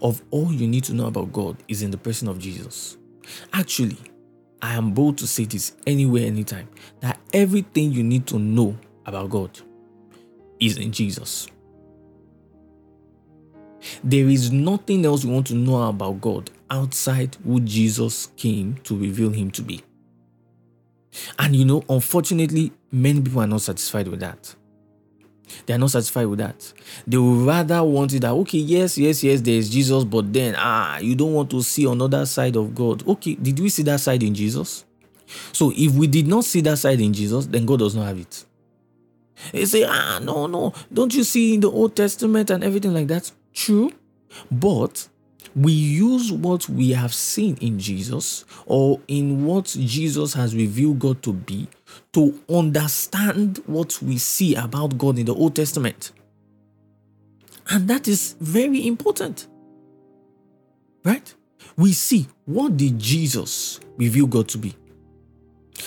[0.00, 2.96] of all you need to know about God is in the person of Jesus.
[3.52, 3.98] Actually,
[4.62, 6.68] I am bold to say this anywhere, anytime
[7.00, 9.58] that everything you need to know about God
[10.58, 11.48] is in Jesus.
[14.04, 18.96] There is nothing else you want to know about God outside who Jesus came to
[18.96, 19.82] reveal him to be.
[21.38, 24.54] And you know, unfortunately, many people are not satisfied with that.
[25.66, 26.72] They are not satisfied with that.
[27.06, 30.54] They would rather want it that, okay, yes, yes, yes, there is Jesus, but then,
[30.56, 33.06] ah, you don't want to see another side of God.
[33.06, 34.84] Okay, did we see that side in Jesus?
[35.52, 38.18] So if we did not see that side in Jesus, then God does not have
[38.18, 38.44] it.
[39.52, 43.08] They say, ah, no, no, don't you see in the Old Testament and everything like
[43.08, 43.30] that?
[43.54, 43.92] True,
[44.50, 45.08] but
[45.56, 51.22] we use what we have seen in Jesus or in what Jesus has revealed God
[51.22, 51.68] to be
[52.12, 56.12] to understand what we see about God in the Old Testament.
[57.70, 59.48] And that is very important.
[61.04, 61.34] Right?
[61.76, 64.74] We see what did Jesus reveal God to be?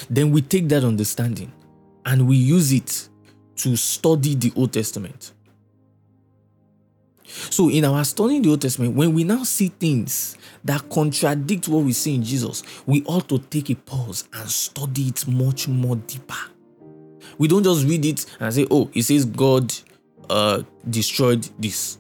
[0.10, 1.52] Then we take that understanding
[2.06, 3.10] and we use it
[3.58, 5.33] to study the Old Testament.
[7.26, 11.84] So, in our studying the Old Testament, when we now see things that contradict what
[11.84, 15.96] we see in Jesus, we ought to take a pause and study it much more
[15.96, 16.36] deeper.
[17.38, 19.74] We don't just read it and say, oh, it says God
[20.30, 21.98] uh, destroyed this.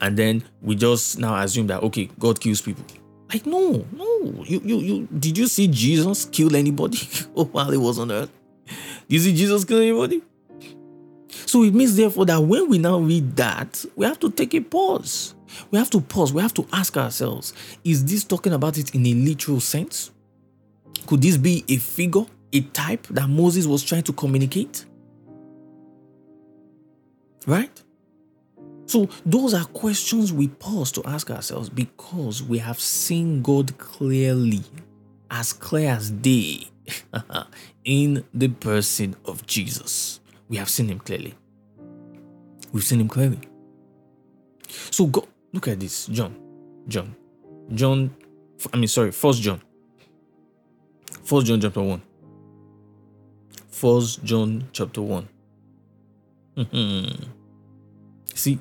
[0.00, 2.84] And then we just now assume that, okay, God kills people.
[3.32, 4.44] Like, no, no.
[4.44, 6.98] You, you, you, did you see Jesus kill anybody
[7.34, 8.30] while he was on earth?
[9.08, 10.22] Did you see Jesus kill anybody?
[11.46, 14.60] So it means, therefore, that when we now read that, we have to take a
[14.60, 15.34] pause.
[15.70, 16.32] We have to pause.
[16.32, 17.54] We have to ask ourselves
[17.84, 20.10] is this talking about it in a literal sense?
[21.06, 24.84] Could this be a figure, a type that Moses was trying to communicate?
[27.46, 27.82] Right?
[28.86, 34.62] So, those are questions we pause to ask ourselves because we have seen God clearly,
[35.30, 36.68] as clear as day,
[37.84, 40.20] in the person of Jesus.
[40.48, 41.34] We have seen him clearly.
[42.72, 43.40] We've seen him clearly.
[44.68, 46.06] So go look at this.
[46.06, 46.36] John.
[46.88, 47.14] John.
[47.72, 48.14] John.
[48.72, 49.60] I mean, sorry, first John.
[51.24, 52.02] First John chapter 1.
[53.70, 55.28] First John chapter 1.
[58.34, 58.58] See,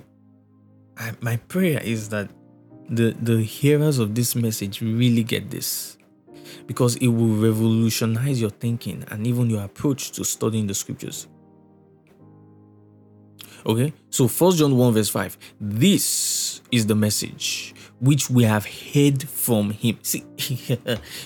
[0.98, 2.30] I, my prayer is that
[2.90, 5.98] the, the hearers of this message really get this
[6.68, 11.28] because it will revolutionize your thinking and even your approach to studying the scriptures.
[13.66, 15.38] Okay, so First John 1 verse 5.
[15.60, 19.98] This is the message which we have heard from him.
[20.04, 20.24] See,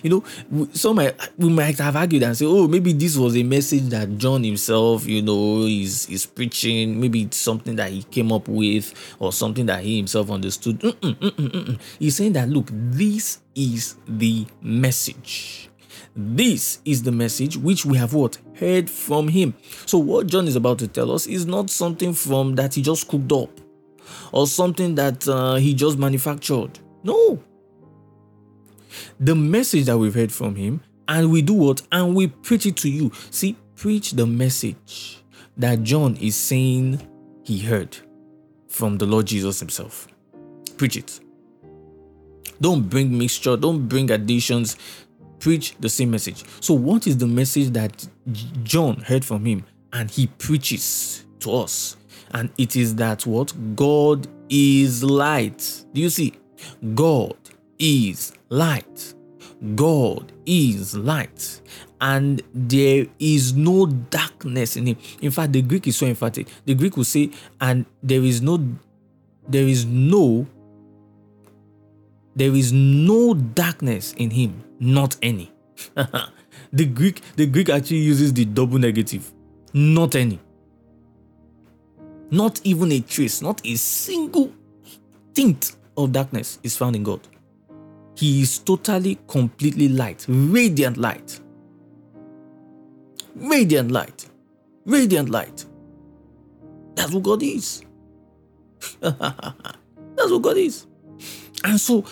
[0.03, 3.43] you know, some might, we might have argued and say, oh, maybe this was a
[3.43, 7.01] message that John himself, you know, is is preaching.
[7.01, 10.79] Maybe it's something that he came up with or something that he himself understood.
[10.79, 11.79] Mm-mm, mm-mm, mm-mm.
[11.99, 15.68] He's saying that, look, this is the message
[16.21, 19.53] this is the message which we have what heard from him.
[19.85, 23.07] So what John is about to tell us is not something from that he just
[23.07, 23.49] cooked up
[24.33, 26.77] or something that uh, he just manufactured.
[27.03, 27.41] No.
[29.17, 32.75] The message that we've heard from him and we do what and we preach it
[32.77, 33.11] to you.
[33.31, 35.23] See, preach the message
[35.55, 36.99] that John is saying
[37.43, 37.95] he heard
[38.67, 40.09] from the Lord Jesus himself.
[40.75, 41.21] Preach it.
[42.59, 44.75] Don't bring mixture, don't bring additions
[45.39, 46.43] preach the same message.
[46.61, 48.07] So, what is the message that
[48.63, 51.97] John heard from him and he preaches to us?
[52.31, 55.85] And it is that what God is light.
[55.93, 56.33] Do you see?
[56.93, 57.37] God
[57.79, 59.13] is light.
[59.75, 61.61] God is light.
[62.01, 64.97] And there is no darkness in him.
[65.21, 66.47] In fact, the Greek is so emphatic.
[66.65, 68.63] The Greek will say, and there is no
[69.47, 70.45] there is no
[72.39, 75.51] there is no darkness in him, not any.
[76.73, 79.31] the Greek, the Greek actually uses the double negative,
[79.73, 80.39] not any.
[82.31, 84.53] Not even a trace, not a single
[85.33, 87.27] tint of darkness is found in God.
[88.15, 91.39] He is totally, completely light, radiant light.
[93.35, 94.27] Radiant light.
[94.85, 95.65] Radiant light.
[96.95, 97.83] That's what God is.
[98.99, 100.85] That's what God is.
[101.63, 102.05] And so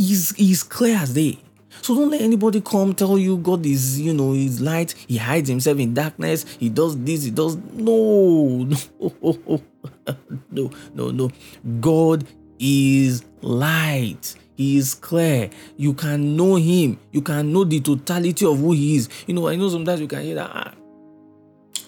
[0.00, 1.38] he's, he's clear as day.
[1.82, 4.92] So don't let anybody come tell you God is, you know, is light.
[5.08, 6.44] He hides himself in darkness.
[6.58, 7.22] He does this.
[7.24, 8.76] He does no, no,
[10.50, 11.30] no, no, no.
[11.80, 12.26] God
[12.58, 14.34] is light.
[14.56, 15.48] He is clear.
[15.76, 16.98] You can know him.
[17.12, 19.08] You can know the totality of who he is.
[19.26, 20.50] You know, I know sometimes you can hear that.
[20.52, 20.74] Ah,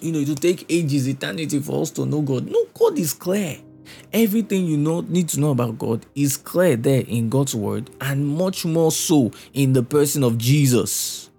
[0.00, 2.50] you know, it will take ages, eternity for us to know God.
[2.50, 3.58] No, God is clear.
[4.12, 8.26] Everything you know need to know about God is clear there in God's word and
[8.26, 11.30] much more so in the person of Jesus.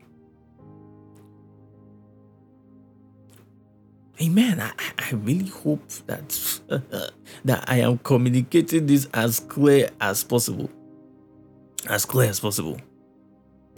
[4.21, 4.61] Amen.
[4.61, 6.29] I, I really hope that
[7.45, 10.69] that I am communicating this as clear as possible.
[11.89, 12.79] As clear as possible.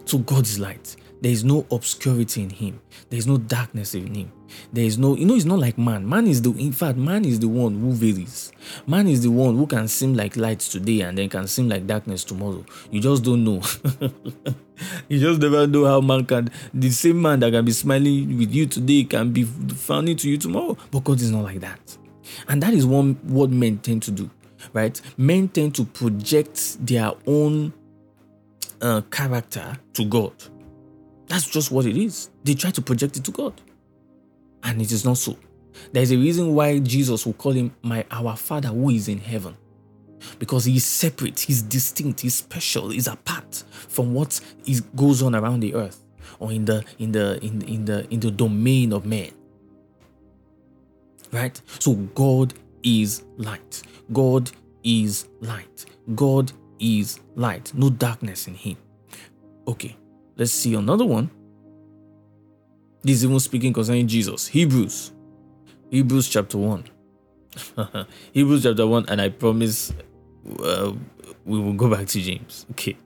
[0.05, 0.95] So God is light.
[1.22, 2.82] There is no obscurity in him.
[3.09, 4.32] There is no darkness in him.
[4.72, 6.07] There is no, you know, it's not like man.
[6.07, 8.51] Man is the, in fact, man is the one who varies.
[8.86, 11.88] Man is the one who can seem like light today and then can seem like
[11.88, 12.66] darkness tomorrow.
[12.91, 13.61] You just don't know.
[15.09, 18.53] you just never know how man can, the same man that can be smiling with
[18.53, 20.78] you today can be frowning to you tomorrow.
[20.91, 21.97] But God is not like that.
[22.47, 24.30] And that is one what men tend to do,
[24.74, 24.99] right?
[25.18, 27.74] Men tend to project their own
[28.82, 30.34] uh, character to God.
[31.28, 32.30] That's just what it is.
[32.43, 33.59] They try to project it to God.
[34.63, 35.38] And it is not so.
[35.91, 39.57] There's a reason why Jesus will call him my our Father who is in heaven.
[40.39, 45.36] Because he is separate, he's distinct, he's special, he's apart from what is, goes on
[45.36, 46.03] around the earth
[46.39, 49.32] or in the in the in, in the in the domain of man.
[51.32, 51.59] Right?
[51.80, 53.84] So God is light.
[54.13, 54.51] God
[54.84, 55.86] is light.
[56.15, 57.73] God is light.
[57.73, 58.78] No darkness in him.
[59.67, 59.95] Okay.
[60.38, 61.29] Let's see another one.
[63.03, 64.47] This is even speaking concerning Jesus.
[64.47, 65.11] Hebrews.
[65.91, 66.83] Hebrews chapter 1.
[68.33, 69.93] Hebrews chapter 1, and I promise
[70.59, 70.91] uh,
[71.45, 72.65] we will go back to James.
[72.71, 72.97] Okay.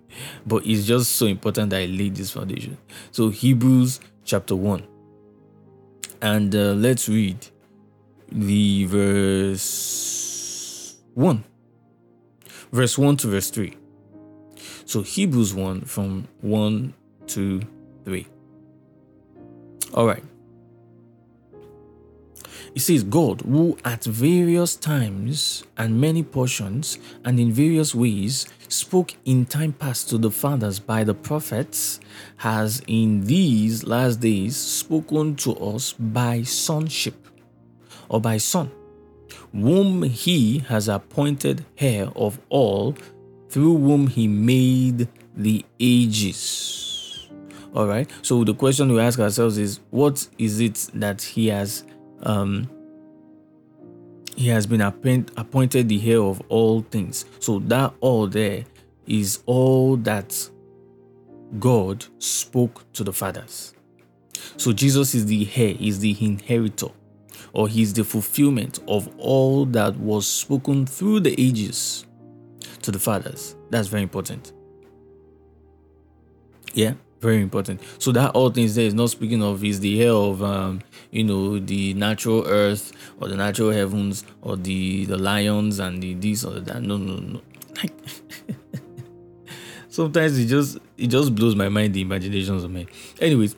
[0.46, 2.78] But it's just so important that I lay this foundation.
[3.12, 4.88] So, Hebrews chapter 1.
[6.22, 7.46] And uh, let's read
[8.32, 9.70] the verse
[11.14, 11.44] 1.
[12.72, 13.76] Verse 1 to verse 3.
[14.86, 16.94] So, Hebrews 1 from 1
[17.30, 17.62] two,
[18.04, 18.28] three.
[19.94, 20.24] All right.
[22.76, 29.16] It says, God, who at various times and many portions and in various ways spoke
[29.26, 32.00] in time past to the fathers by the prophets,
[32.38, 37.28] has in these last days spoken to us by sonship
[38.08, 38.72] or by son,
[39.52, 42.96] whom he has appointed heir of all,
[43.50, 46.89] through whom he made the ages.
[47.74, 48.10] All right.
[48.22, 51.84] So the question we ask ourselves is, what is it that he has
[52.24, 52.70] um
[54.36, 57.26] he has been appoint, appointed the heir of all things.
[57.40, 58.64] So that all there
[59.06, 60.50] is all that
[61.60, 63.74] God spoke to the fathers.
[64.56, 66.88] So Jesus is the heir, is the inheritor,
[67.52, 72.06] or he's the fulfillment of all that was spoken through the ages
[72.82, 73.56] to the fathers.
[73.72, 74.54] That's very important.
[76.74, 76.94] Yeah.
[77.22, 77.82] Very important.
[77.98, 81.24] So that all things there is not speaking of is the heir of um, you
[81.24, 86.46] know, the natural earth or the natural heavens or the the lions and the this
[86.46, 86.82] or that.
[86.82, 87.42] No, no, no.
[87.76, 87.92] Like
[89.90, 92.88] sometimes it just it just blows my mind the imaginations of men.
[93.20, 93.56] Anyways,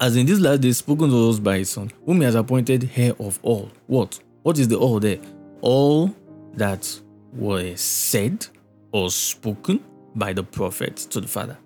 [0.00, 2.88] as in this last day spoken to us by his son, whom he has appointed
[2.94, 3.70] heir of all.
[3.88, 4.20] What?
[4.42, 5.18] What is the all there?
[5.60, 6.14] All
[6.54, 7.00] that
[7.32, 8.46] was said
[8.92, 11.58] or spoken by the prophet to the father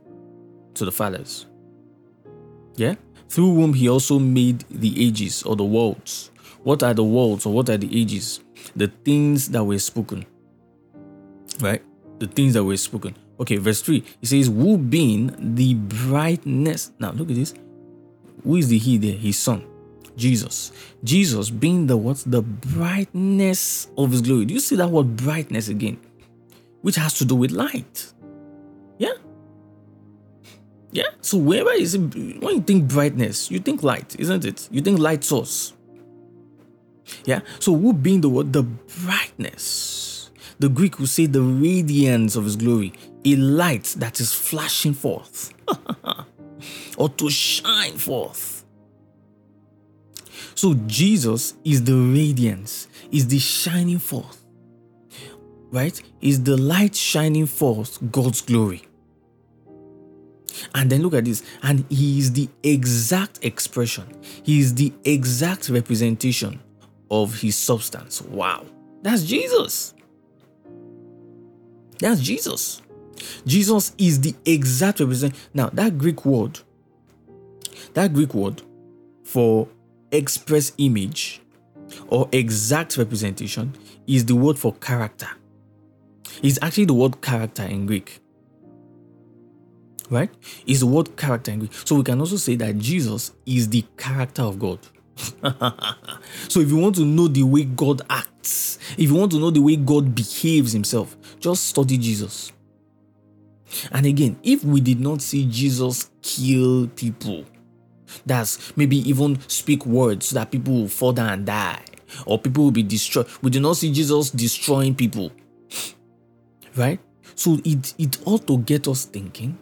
[0.75, 1.47] to the fathers.
[2.77, 2.95] Yeah?
[3.29, 6.31] Through whom he also made the ages or the worlds.
[6.63, 8.41] What are the worlds or what are the ages?
[8.75, 10.27] The things that were spoken.
[11.61, 11.83] Right?
[12.19, 13.17] The things that were spoken.
[13.41, 14.05] Okay, verse 3.
[14.23, 16.93] It says, Who being the brightness.
[16.99, 17.55] Now look at this.
[18.43, 19.17] Who is the he there?
[19.17, 19.67] His son.
[20.17, 20.73] Jesus.
[21.03, 22.23] Jesus being the what?
[22.27, 24.45] The brightness of his glory.
[24.45, 25.99] Do you see that word brightness again?
[26.83, 28.13] Which has to do with light.
[30.95, 31.09] Yeah.
[31.21, 34.69] So wherever is it, when you think brightness, you think light, isn't it?
[34.71, 35.73] You think light source.
[37.25, 37.41] Yeah.
[37.59, 40.31] So who being the word the brightness?
[40.61, 42.93] The Greek will say the radiance of his glory,
[43.25, 45.53] a light that is flashing forth,
[46.97, 48.65] or to shine forth.
[50.55, 54.45] So Jesus is the radiance, is the shining forth,
[55.73, 56.01] right?
[56.21, 58.85] Is the light shining forth God's glory.
[60.75, 61.43] And then look at this.
[61.63, 64.07] And he is the exact expression,
[64.43, 66.61] he is the exact representation
[67.11, 68.23] of his substance.
[68.23, 68.65] Wow.
[69.03, 69.95] That's Jesus.
[71.99, 72.83] That's Jesus.
[73.47, 75.35] Jesus is the exact represent.
[75.53, 76.61] Now, that Greek word,
[77.95, 78.63] that Greek word
[79.23, 79.69] for
[80.11, 81.41] express image
[82.09, 83.75] or exact representation
[84.07, 85.29] is the word for character.
[86.43, 88.21] It's actually the word character in Greek.
[90.11, 90.31] Right?
[90.67, 91.73] Is the word character in Greek.
[91.85, 94.79] So we can also say that Jesus is the character of God.
[96.49, 99.51] so if you want to know the way God acts, if you want to know
[99.51, 102.53] the way God behaves himself, just study Jesus.
[103.93, 107.45] And again, if we did not see Jesus kill people,
[108.27, 111.83] that's maybe even speak words so that people will fall down and die,
[112.27, 113.27] or people will be destroyed.
[113.43, 115.33] We do not see Jesus destroying people.
[116.77, 117.01] Right?
[117.35, 119.59] So it, it ought to get us thinking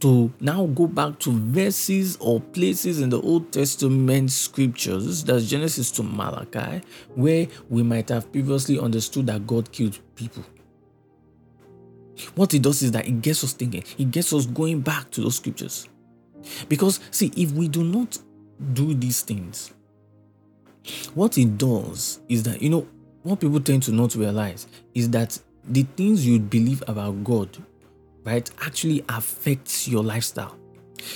[0.00, 5.90] to now go back to verses or places in the Old Testament scriptures, that's Genesis
[5.92, 6.82] to Malachi,
[7.14, 10.44] where we might have previously understood that God killed people.
[12.34, 15.22] What it does is that it gets us thinking, it gets us going back to
[15.22, 15.88] those scriptures.
[16.68, 18.18] Because, see, if we do not
[18.72, 19.72] do these things,
[21.14, 22.86] what it does is that, you know,
[23.22, 27.56] what people tend to not realize is that the things you believe about God
[28.24, 30.56] right, actually affects your lifestyle.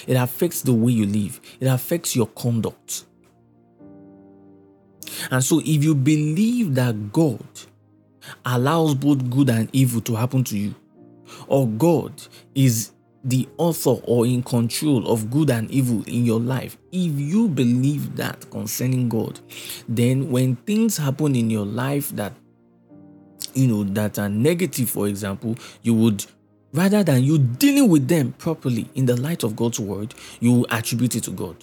[0.07, 3.05] It affects the way you live, it affects your conduct.
[5.31, 7.43] And so, if you believe that God
[8.45, 10.75] allows both good and evil to happen to you,
[11.47, 12.13] or God
[12.55, 12.93] is
[13.25, 18.17] the author or in control of good and evil in your life, if you believe
[18.17, 19.41] that concerning God,
[19.89, 22.33] then when things happen in your life that
[23.55, 26.25] you know that are negative, for example, you would
[26.73, 31.17] rather than you dealing with them properly in the light of God's word, you attribute
[31.17, 31.57] it to God.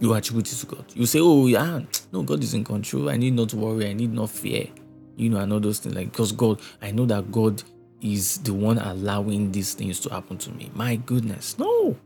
[0.00, 0.84] You attribute it to God.
[0.94, 1.80] You say, Oh, yeah,
[2.12, 3.10] no, God is in control.
[3.10, 3.88] I need not worry.
[3.88, 4.68] I need not fear.
[5.16, 7.62] You know, I know those things like because God, I know that God
[8.00, 10.70] is the one allowing these things to happen to me.
[10.74, 11.58] My goodness.
[11.58, 11.96] No.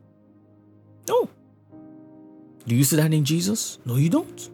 [1.07, 1.29] No.
[2.67, 3.79] Do you see that in Jesus?
[3.85, 4.51] No, you don't.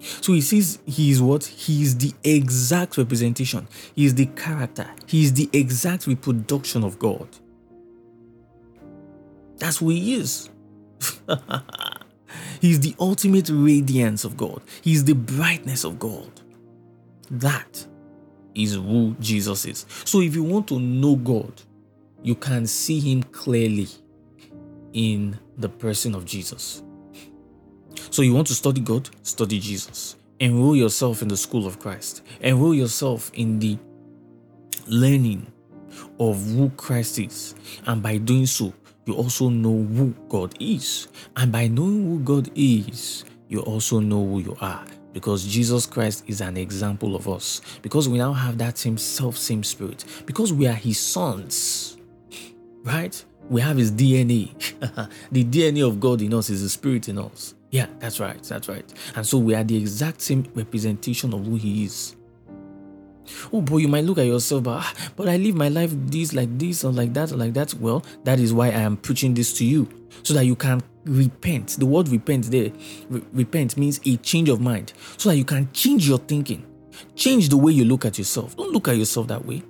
[0.00, 1.44] So he says he is what?
[1.44, 3.66] He is the exact representation.
[3.94, 4.88] He is the character.
[5.06, 7.28] He is the exact reproduction of God.
[9.58, 10.50] That's who he is.
[12.60, 14.62] he is the ultimate radiance of God.
[14.82, 16.30] He is the brightness of God.
[17.30, 17.86] That
[18.54, 19.86] is who Jesus is.
[20.04, 21.62] So if you want to know God,
[22.22, 23.88] you can see him clearly
[24.92, 26.82] in the person of Jesus.
[28.10, 29.10] So you want to study God?
[29.22, 30.16] Study Jesus.
[30.38, 32.22] Enroll yourself in the school of Christ.
[32.40, 33.78] Enroll yourself in the
[34.86, 35.46] learning
[36.18, 37.54] of who Christ is.
[37.86, 38.72] And by doing so,
[39.06, 41.08] you also know who God is.
[41.36, 44.84] And by knowing who God is, you also know who you are.
[45.12, 47.62] Because Jesus Christ is an example of us.
[47.80, 50.04] Because we now have that same self, same spirit.
[50.26, 51.96] Because we are his sons.
[52.82, 53.24] Right?
[53.48, 54.52] We have his DNA.
[55.32, 57.54] the DNA of God in us is the spirit in us.
[57.70, 58.42] Yeah, that's right.
[58.42, 58.84] That's right.
[59.16, 62.16] And so we are the exact same representation of who He is.
[63.52, 66.32] Oh boy, you might look at yourself, but ah, but I live my life this
[66.32, 67.74] like this or like that or like that.
[67.74, 69.88] Well, that is why I am preaching this to you,
[70.22, 71.70] so that you can repent.
[71.78, 72.70] The word repent there,
[73.08, 76.64] re- repent means a change of mind, so that you can change your thinking,
[77.14, 78.56] change the way you look at yourself.
[78.56, 79.62] Don't look at yourself that way.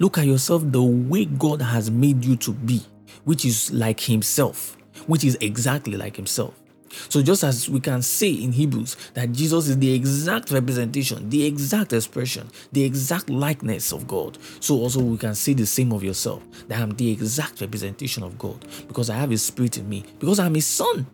[0.00, 2.82] Look at yourself the way God has made you to be,
[3.24, 4.76] which is like Himself,
[5.06, 6.63] which is exactly like Himself.
[7.08, 11.44] So, just as we can say in Hebrews that Jesus is the exact representation, the
[11.44, 16.02] exact expression, the exact likeness of God, so also we can say the same of
[16.02, 20.04] yourself that I'm the exact representation of God because I have His Spirit in me,
[20.18, 21.06] because I'm His Son.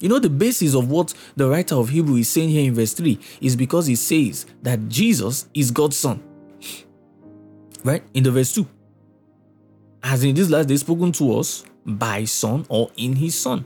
[0.00, 2.92] You know, the basis of what the writer of Hebrew is saying here in verse
[2.92, 6.22] 3 is because he says that Jesus is God's Son.
[7.84, 8.02] Right?
[8.14, 8.66] In the verse 2.
[10.02, 13.64] As in this last day spoken to us by Son or in His Son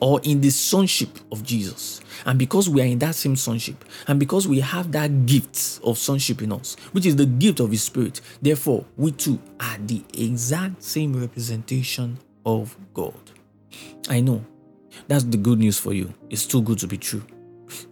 [0.00, 2.00] or in the sonship of Jesus.
[2.26, 5.98] And because we are in that same sonship, and because we have that gift of
[5.98, 10.02] sonship in us, which is the gift of His Spirit, therefore, we too are the
[10.14, 13.14] exact same representation of God.
[14.08, 14.44] I know
[15.08, 16.12] that's the good news for you.
[16.30, 17.22] It's too good to be true.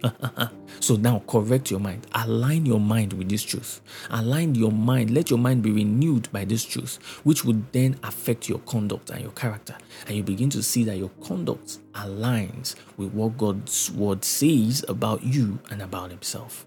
[0.79, 2.07] so now correct your mind.
[2.13, 3.81] Align your mind with this truth.
[4.09, 5.11] Align your mind.
[5.11, 9.21] Let your mind be renewed by this truth, which would then affect your conduct and
[9.21, 9.75] your character.
[10.07, 15.23] And you begin to see that your conduct aligns with what God's word says about
[15.23, 16.65] you and about Himself.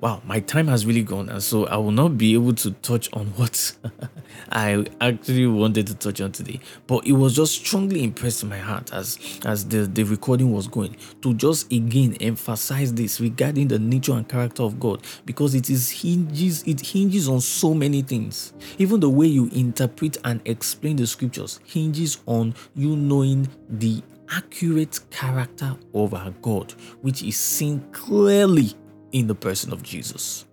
[0.00, 3.10] Wow, my time has really gone, and so I will not be able to touch
[3.12, 3.72] on what
[4.50, 6.60] I actually wanted to touch on today.
[6.86, 10.68] But it was just strongly impressed in my heart as as the, the recording was
[10.68, 15.70] going to just again emphasize this regarding the nature and character of God because it
[15.70, 18.52] is hinges it hinges on so many things.
[18.78, 24.98] Even the way you interpret and explain the scriptures hinges on you knowing the accurate
[25.10, 28.74] character of our God, which is seen clearly
[29.16, 30.44] in the person of Jesus.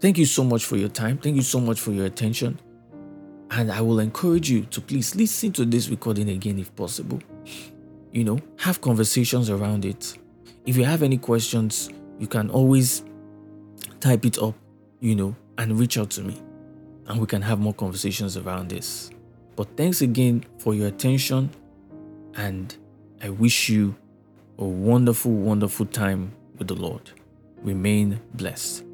[0.00, 1.18] Thank you so much for your time.
[1.18, 2.58] Thank you so much for your attention.
[3.50, 7.20] And I will encourage you to please listen to this recording again if possible.
[8.10, 10.16] You know, have conversations around it.
[10.64, 13.04] If you have any questions, you can always
[14.00, 14.54] type it up,
[15.00, 16.40] you know, and reach out to me.
[17.06, 19.10] And we can have more conversations around this.
[19.56, 21.50] But thanks again for your attention.
[22.34, 22.74] And
[23.22, 23.94] I wish you
[24.60, 27.10] a wonderful, wonderful time with the Lord.
[27.62, 28.84] Remain blessed.